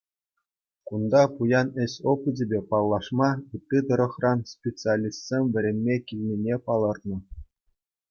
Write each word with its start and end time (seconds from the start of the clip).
Кунта 0.91 1.21
пуян 1.35 1.67
ӗҫ 1.83 1.93
опычӗпе 2.13 2.59
паллашма 2.73 3.29
ытти 3.59 3.77
тӑрӑхран 3.93 4.39
специалистсем 4.55 5.43
вӗренме 5.55 5.95
килнине 6.11 6.55
палӑртнӑ. 6.69 7.17